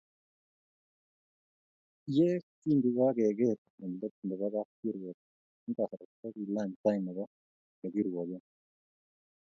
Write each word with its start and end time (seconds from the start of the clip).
Ye 2.15 2.29
kingokakeker 2.61 3.57
eng 3.83 3.95
let 3.99 4.15
nebo 4.27 4.45
kapkirwok 4.53 5.17
eng 5.65 5.75
kasarta 5.77 6.15
kokikilany 6.21 6.71
tai 6.83 6.97
nebo 7.05 7.23
Ole 7.77 7.87
kirwoke 7.93 8.37